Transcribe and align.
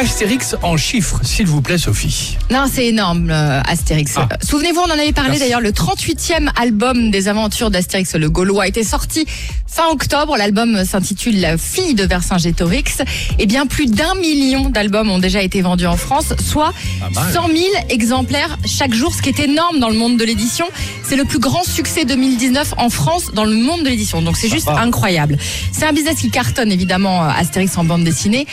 Astérix 0.00 0.56
en 0.62 0.78
chiffres, 0.78 1.20
s'il 1.22 1.46
vous 1.46 1.60
plaît, 1.60 1.76
Sophie. 1.76 2.38
Non, 2.50 2.64
c'est 2.72 2.86
énorme, 2.86 3.28
euh, 3.30 3.60
Astérix. 3.68 4.14
Ah. 4.16 4.28
Euh, 4.32 4.36
Souvenez-vous, 4.42 4.80
on 4.80 4.90
en 4.90 4.98
avait 4.98 5.12
parlé 5.12 5.38
d'ailleurs, 5.38 5.60
le 5.60 5.72
38e 5.72 6.48
album 6.58 7.10
des 7.10 7.28
aventures 7.28 7.70
d'Astérix 7.70 8.14
le 8.14 8.30
Gaulois 8.30 8.66
était 8.66 8.82
sorti 8.82 9.26
fin 9.70 9.88
octobre. 9.90 10.36
L'album 10.36 10.84
s'intitule 10.84 11.40
La 11.40 11.56
fille 11.56 11.94
de 11.94 12.04
Vercingétorix. 12.04 13.02
Et 13.38 13.46
bien, 13.46 13.66
plus 13.66 13.86
d'un 13.86 14.14
million 14.14 14.68
d'albums 14.68 15.10
ont 15.10 15.18
déjà 15.18 15.42
été 15.42 15.60
vendus 15.60 15.86
en 15.86 15.96
France, 15.96 16.32
soit 16.44 16.72
Pas 17.00 17.10
mal. 17.10 17.32
100 17.32 17.46
000 17.48 17.58
exemplaires 17.88 18.58
chaque 18.66 18.94
jour, 18.94 19.14
ce 19.14 19.22
qui 19.22 19.28
est 19.28 19.40
énorme 19.40 19.78
dans 19.78 19.88
le 19.90 19.96
monde 19.96 20.16
de 20.16 20.24
l'édition. 20.24 20.66
C'est 21.04 21.16
le 21.16 21.24
plus 21.24 21.38
grand 21.38 21.62
succès 21.62 22.04
2019 22.04 22.74
en 22.78 22.88
France 22.90 23.32
dans 23.34 23.44
le 23.44 23.54
monde 23.54 23.82
de 23.82 23.88
l'édition. 23.88 24.22
Donc 24.22 24.36
c'est 24.36 24.48
juste 24.48 24.68
incroyable. 24.68 25.36
C'est 25.72 25.84
un 25.84 25.92
business 25.92 26.20
qui 26.20 26.30
cartonne 26.30 26.72
évidemment 26.72 27.24
euh, 27.24 27.28
Astérix 27.28 27.76
en 27.78 27.84
bande 27.84 28.04
dessinée. 28.04 28.46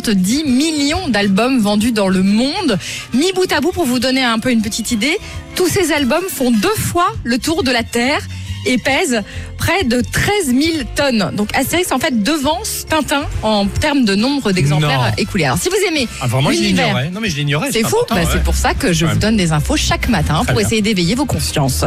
370 0.00 0.44
millions 0.44 1.08
d'albums 1.08 1.58
vendus 1.58 1.92
dans 1.92 2.08
le 2.08 2.22
monde. 2.22 2.78
Mis 3.12 3.32
bout 3.32 3.50
à 3.52 3.60
bout 3.60 3.72
pour 3.72 3.84
vous 3.84 3.98
donner 3.98 4.22
un 4.22 4.38
peu 4.38 4.50
une 4.50 4.62
petite 4.62 4.90
idée, 4.90 5.18
tous 5.54 5.68
ces 5.68 5.92
albums 5.92 6.24
font 6.30 6.50
deux 6.50 6.74
fois 6.76 7.08
le 7.24 7.38
tour 7.38 7.62
de 7.62 7.70
la 7.70 7.82
Terre 7.82 8.22
et 8.66 8.78
pèsent 8.78 9.22
près 9.58 9.84
de 9.84 10.00
13 10.00 10.46
000 10.46 10.58
tonnes. 10.96 11.30
Donc 11.34 11.48
Astérix 11.56 11.92
en 11.92 11.98
fait 11.98 12.22
devance 12.22 12.84
Tintin 12.88 13.24
en 13.42 13.66
termes 13.66 14.04
de 14.04 14.14
nombre 14.14 14.50
d'exemplaires 14.52 15.12
écoulés. 15.18 15.44
Alors 15.44 15.58
si 15.58 15.68
vous 15.68 15.76
aimez 15.88 16.08
Ah, 16.20 16.26
vraiment, 16.26 16.50
je 16.50 16.56
l'univers 16.58 16.86
l'ignorais. 16.86 17.10
Non, 17.10 17.20
mais 17.20 17.30
je 17.30 17.36
l'ignorais. 17.36 17.68
c'est 17.72 17.82
fou, 17.86 17.96
Bah, 18.08 18.16
ouais. 18.16 18.22
c'est 18.32 18.42
pour 18.42 18.54
ça 18.56 18.74
que 18.74 18.92
je 18.92 19.04
Ouais. 19.06 19.12
vous 19.12 19.18
donne 19.18 19.36
des 19.36 19.52
infos 19.52 19.76
chaque 19.76 20.08
matin 20.08 20.34
Très 20.44 20.46
pour 20.52 20.56
bien. 20.58 20.66
essayer 20.66 20.82
d'éveiller 20.82 21.14
vos 21.14 21.26
consciences. 21.26 21.84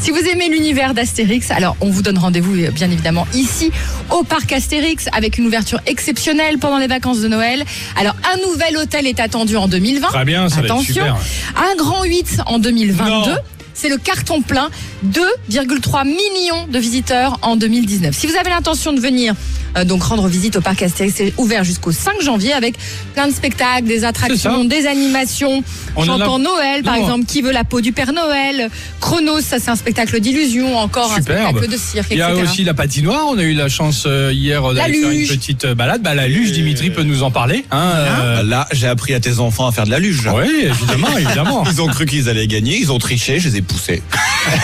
Si 0.00 0.10
vous 0.10 0.18
aimez 0.18 0.48
l'univers 0.48 0.94
d'Astérix, 0.94 1.50
alors 1.50 1.76
on 1.80 1.90
vous 1.90 2.02
donne 2.02 2.18
rendez-vous 2.18 2.54
euh, 2.56 2.70
bien 2.70 2.90
évidemment 2.90 3.26
ici 3.34 3.70
au 4.10 4.22
parc 4.24 4.52
Astérix 4.52 5.06
avec 5.12 5.38
une 5.38 5.46
ouverture 5.46 5.80
exceptionnelle 5.86 6.58
pendant 6.58 6.78
les 6.78 6.86
vacances 6.88 7.20
de 7.20 7.28
Noël. 7.28 7.64
Alors 7.96 8.14
un 8.34 8.46
nouvel 8.48 8.76
hôtel 8.76 9.06
est 9.06 9.20
attendu 9.20 9.56
en 9.56 9.68
2020. 9.68 10.08
Très 10.08 10.24
bien, 10.24 10.48
ça 10.48 10.56
va 10.56 10.62
être 10.62 10.72
Attention, 10.72 10.94
super. 10.94 11.16
un 11.56 11.76
grand 11.76 12.04
8 12.04 12.40
en 12.46 12.58
2022. 12.58 13.10
Non. 13.30 13.36
C'est 13.74 13.88
le 13.88 13.98
carton 13.98 14.42
plein, 14.42 14.70
2,3 15.06 16.04
millions 16.06 16.66
de 16.66 16.78
visiteurs 16.78 17.38
en 17.42 17.56
2019. 17.56 18.14
Si 18.14 18.26
vous 18.26 18.36
avez 18.36 18.50
l'intention 18.50 18.92
de 18.92 19.00
venir 19.00 19.34
euh, 19.76 19.84
donc 19.84 20.02
rendre 20.02 20.26
visite 20.28 20.56
au 20.56 20.60
parc 20.60 20.82
Astérix, 20.82 21.14
c'est 21.16 21.34
ouvert 21.38 21.64
jusqu'au 21.64 21.92
5 21.92 22.20
janvier 22.22 22.52
avec 22.52 22.74
plein 23.14 23.28
de 23.28 23.32
spectacles, 23.32 23.86
des 23.86 24.04
attractions, 24.04 24.64
des 24.64 24.86
animations, 24.86 25.62
On 25.96 26.00
en 26.00 26.02
a- 26.02 26.06
chantant 26.06 26.38
Noël 26.38 26.82
par 26.82 26.96
Non. 26.96 27.02
exemple, 27.02 27.24
qui 27.26 27.42
veut 27.42 27.52
la 27.52 27.64
peau 27.64 27.80
du 27.80 27.92
Père 27.92 28.12
Noël, 28.12 28.68
Chronos, 29.00 29.40
ça 29.40 29.58
c'est 29.58 29.70
un 29.70 29.76
spectacle 29.76 30.20
d'illusion, 30.20 30.76
encore 30.78 31.12
un 31.12 31.20
spectacle 31.22 31.68
de 31.68 31.76
cirque, 31.76 32.08
Il 32.10 32.18
y 32.18 32.22
a 32.22 32.30
etc. 32.30 32.42
aussi 32.44 32.64
la 32.64 32.74
patinoire. 32.74 33.26
On 33.28 33.38
a 33.38 33.42
eu 33.42 33.54
la 33.54 33.68
chance 33.68 34.04
euh, 34.06 34.30
hier 34.32 34.62
d'aller 34.74 35.00
faire 35.00 35.10
une 35.10 35.26
petite 35.26 35.64
euh, 35.64 35.74
balade. 35.74 36.02
Bah, 36.02 36.14
la 36.14 36.28
luge, 36.28 36.52
Dimitri 36.52 36.90
peut 36.90 37.02
nous 37.02 37.22
en 37.22 37.30
parler. 37.30 37.64
Hein, 37.70 37.92
euh, 37.96 38.42
Là, 38.42 38.66
j'ai 38.72 38.86
appris 38.88 39.14
à 39.14 39.20
tes 39.20 39.38
enfants 39.38 39.66
à 39.66 39.72
faire 39.72 39.84
de 39.84 39.90
la 39.90 39.98
luge. 39.98 40.28
Oui, 40.34 40.64
évidemment, 40.66 41.16
évidemment. 41.16 41.64
Ils 41.70 41.80
ont 41.80 41.86
cru 41.86 42.06
qu'ils 42.06 42.28
allaient 42.28 42.46
gagner, 42.46 42.76
ils 42.78 42.90
ont 42.92 42.98
triché, 42.98 43.38
je 43.40 43.48
les 43.48 43.56
ai 43.58 43.62
poussés. 43.62 44.02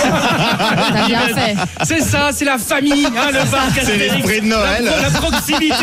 T'as 0.03 1.07
bien 1.07 1.21
fait. 1.29 1.57
C'est 1.85 2.01
ça, 2.01 2.31
c'est 2.33 2.45
la 2.45 2.59
famille, 2.59 3.07
hein, 3.07 3.31
le 3.33 3.51
parc 3.51 3.79
C'est 3.83 3.97
l'esprit 3.97 4.41
de 4.41 4.47
Noël. 4.47 4.85
La, 4.85 5.03
la 5.03 5.11
proximité, 5.11 5.75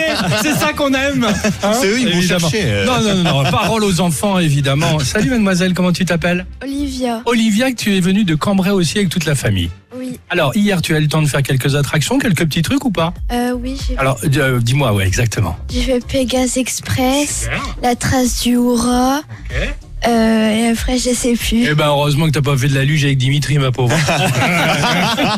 c'est 0.41 0.53
ça 0.55 0.73
qu'on 0.73 0.93
aime. 0.93 1.25
hein, 1.63 1.73
C'est 1.79 1.87
eux, 1.87 1.99
ils 1.99 2.13
vont 2.15 2.21
chercher, 2.21 2.61
euh. 2.65 2.85
Non, 2.85 3.01
non, 3.01 3.15
non, 3.23 3.43
non, 3.43 3.51
parole 3.51 3.83
aux 3.83 3.99
enfants, 4.01 4.39
évidemment. 4.39 4.99
Salut 4.99 5.29
mademoiselle, 5.29 5.73
comment 5.73 5.91
tu 5.91 6.05
t'appelles? 6.05 6.45
Olivia, 6.63 7.21
Olivia, 7.25 7.71
que 7.71 7.75
tu 7.77 7.95
es 7.95 7.99
venue 7.99 8.23
de 8.23 8.35
Cambrai 8.35 8.71
aussi 8.71 8.97
avec 8.97 9.09
toute 9.09 9.25
la 9.25 9.35
famille. 9.35 9.69
oui. 9.97 10.19
Alors, 10.29 10.55
hier, 10.55 10.81
tu 10.81 10.93
as 10.95 10.99
eu 10.99 11.01
le 11.01 11.07
temps 11.07 11.21
de 11.21 11.27
faire 11.27 11.43
quelques 11.43 11.75
attractions, 11.75 12.17
quelques 12.19 12.45
petits 12.45 12.61
trucs 12.61 12.83
ou 12.85 12.91
pas? 12.91 13.13
Euh, 13.31 13.51
oui, 13.53 13.77
j'ai 13.87 13.97
Alors, 13.97 14.17
euh, 14.23 14.59
dis-moi, 14.59 14.91
ouais, 14.93 15.05
exactement. 15.05 15.55
j'ai 15.71 15.81
fait 15.81 16.05
Pégase 16.05 16.57
Express, 16.57 17.41
Super. 17.43 17.61
la 17.83 17.95
trace 17.95 18.41
du 18.41 18.53
Hura, 18.53 19.19
Ok. 19.49 19.75
Euh, 20.07 20.49
et 20.49 20.67
après 20.69 20.97
je 20.97 21.13
sais 21.13 21.33
plus. 21.33 21.65
Eh 21.69 21.73
ben, 21.73 21.87
heureusement 21.87 22.25
que 22.27 22.31
t'as 22.31 22.41
pas 22.41 22.57
fait 22.57 22.67
de 22.67 22.75
la 22.75 22.83
luge 22.83 23.03
avec 23.05 23.17
Dimitri, 23.17 23.57
ma 23.57 23.71
pauvre. 23.71 23.95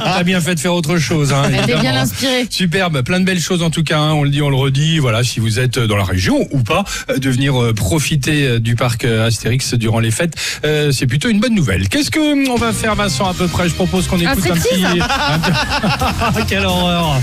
t'as 0.04 0.24
bien 0.24 0.42
fait 0.42 0.56
de 0.56 0.60
faire 0.60 0.74
autre 0.74 0.98
chose, 0.98 1.32
hein, 1.34 1.44
Elle 1.46 1.54
était 1.54 1.64
évidemment. 1.64 1.82
bien 1.82 1.96
inspirée. 2.02 2.48
Superbe, 2.50 3.02
plein 3.04 3.20
de 3.20 3.26
belles 3.26 3.40
choses 3.40 3.64
en 3.64 3.70
tout 3.70 3.84
cas, 3.84 3.98
hein, 4.00 4.14
on 4.14 4.24
le 4.24 4.30
dit, 4.30 4.42
on 4.42 4.50
le 4.50 4.56
redit, 4.56 5.00
voilà, 5.00 5.24
si 5.24 5.40
vous 5.40 5.60
êtes 5.60 5.80
dans 5.80 5.96
la 5.98 6.04
région 6.04 6.48
ou 6.52 6.60
pas, 6.64 6.84
euh, 7.10 7.18
de 7.18 7.30
venir 7.30 7.62
euh, 7.62 7.74
profiter 7.74 8.60
du 8.60 8.76
parc 8.76 9.06
Astérix 9.06 9.74
durant 9.76 10.00
les 10.00 10.12
fêtes, 10.12 10.36
euh, 10.66 10.92
c'est 10.92 11.08
plutôt 11.08 11.30
une 11.30 11.40
bonne 11.40 11.56
nouvelle. 11.56 11.88
Qu'est-ce 11.90 12.12
que 12.12 12.50
on 12.50 12.56
va 12.56 12.74
faire 12.74 12.96
Vincent 12.96 13.30
à 13.30 13.34
peu 13.34 13.48
près? 13.48 13.70
Je 13.70 13.74
propose 13.74 14.08
qu'on 14.08 14.18
écoute 14.20 14.46
un, 14.48 14.52
un 14.52 14.56
petit- 14.56 16.46
Quelle 16.48 16.66
horreur 16.66 17.16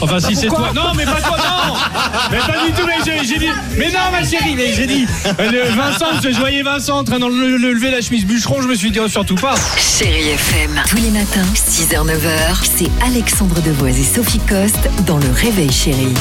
Enfin 0.00 0.20
si 0.20 0.34
c'est 0.36 0.46
toi... 0.48 0.70
Non 0.74 0.94
mais 0.96 1.04
pas 1.04 1.20
toi, 1.20 1.36
non 1.38 1.74
Mais 2.30 2.38
pas 2.38 2.64
du 2.66 2.72
tout, 2.72 2.86
mais 2.86 2.94
j'ai 3.24 3.38
dit... 3.38 3.46
Mais 3.76 3.86
non 3.90 4.10
ma 4.12 4.24
chérie, 4.26 4.54
mais 4.56 4.72
j'ai 4.74 4.86
dit... 4.86 5.06
Vincent, 5.76 6.20
je 6.22 6.38
voyais 6.38 6.62
Vincent 6.62 6.73
en 6.74 7.04
train 7.04 7.20
de 7.20 7.26
le- 7.26 7.56
le- 7.56 7.72
lever 7.72 7.90
la 7.92 8.00
chemise 8.00 8.24
bûcheron, 8.26 8.60
je 8.60 8.66
me 8.66 8.74
suis 8.74 8.90
dit 8.90 8.98
oh, 8.98 9.06
surtout 9.08 9.36
pas. 9.36 9.54
Chérie 9.78 10.30
FM. 10.30 10.82
Tous 10.88 10.96
les 10.96 11.10
matins, 11.10 11.44
6h, 11.54 12.04
9h, 12.04 12.64
c'est 12.76 12.90
Alexandre 13.06 13.60
Devoise 13.62 13.96
et 13.98 14.02
Sophie 14.04 14.40
Coste 14.40 14.90
dans 15.06 15.18
Le 15.18 15.30
Réveil 15.30 15.70
Chérie. 15.70 16.12